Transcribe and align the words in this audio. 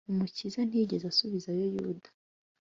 umukiza 0.11 0.59
ntiyigeze 0.67 1.05
asubizayo 1.07 1.65
yuda 1.73 2.09